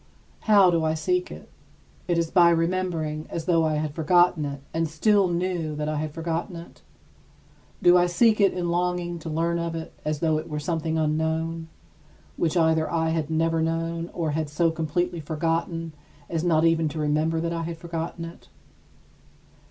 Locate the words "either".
12.57-12.89